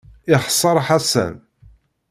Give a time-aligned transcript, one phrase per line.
[0.37, 1.35] Ixser Ḥasan.